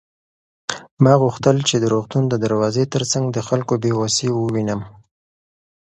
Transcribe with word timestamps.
ما 1.03 1.13
غوښتل 1.21 1.57
چې 1.67 1.75
د 1.79 1.85
روغتون 1.93 2.23
د 2.29 2.33
دروازې 2.45 2.83
تر 2.93 3.03
څنګ 3.11 3.25
د 3.31 3.37
خلکو 3.47 3.73
بې 3.83 3.91
وسي 4.01 4.27
ووینم. 4.33 4.81